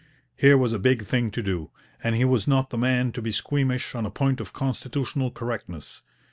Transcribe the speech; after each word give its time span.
Here 0.35 0.57
was 0.57 0.73
a 0.73 0.79
big 0.79 1.03
thing 1.05 1.29
to 1.29 1.43
do, 1.43 1.69
and 2.03 2.15
he 2.15 2.25
was 2.25 2.47
not 2.47 2.71
the 2.71 2.77
man 2.79 3.11
to 3.11 3.21
be 3.21 3.31
squeamish 3.31 3.93
on 3.93 4.03
a 4.03 4.09
point 4.09 4.39
of 4.39 4.51
constitutional 4.51 5.29
correctness. 5.29 6.01